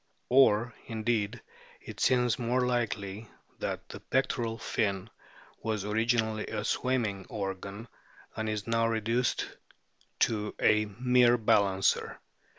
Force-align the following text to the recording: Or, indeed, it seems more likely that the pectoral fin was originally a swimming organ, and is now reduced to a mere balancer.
Or, 0.29 0.73
indeed, 0.87 1.43
it 1.79 1.99
seems 1.99 2.39
more 2.39 2.65
likely 2.65 3.29
that 3.59 3.87
the 3.89 3.99
pectoral 3.99 4.57
fin 4.57 5.11
was 5.61 5.85
originally 5.85 6.47
a 6.47 6.63
swimming 6.63 7.27
organ, 7.29 7.87
and 8.35 8.49
is 8.49 8.65
now 8.65 8.87
reduced 8.87 9.45
to 10.21 10.55
a 10.59 10.85
mere 10.87 11.37
balancer. 11.37 12.19